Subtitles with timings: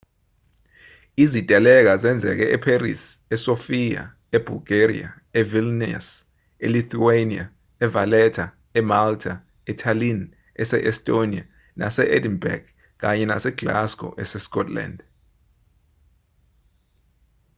[1.23, 3.05] iziteleka zenzeke epherisi
[3.35, 4.03] e-sofia
[4.37, 6.07] e-bulgaria, e-vilnius
[6.65, 7.45] e-lithuania
[7.85, 8.45] e-valetta
[8.79, 9.33] emalta
[9.71, 10.21] etallinn
[10.61, 11.43] ese-estonia
[11.79, 12.67] nase-edinburgh
[13.01, 14.97] kanye nase-glasgow ese-scotland